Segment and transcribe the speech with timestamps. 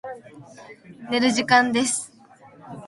[1.11, 2.11] 寝る時間です。